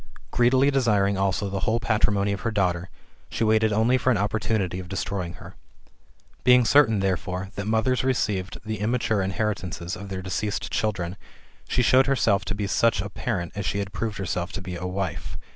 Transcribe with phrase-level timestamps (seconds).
[0.31, 2.89] Greedily desiring also the patrimony of her daughter,
[3.29, 5.53] she waited only for an opportunity of destroying her.
[6.43, 11.17] Being certain, therefore, that mothers received the immature inherit ances of their deceased children,
[11.69, 14.75] she showed herself to be such a parent, as she had proved herself to be
[14.75, 15.37] a wife.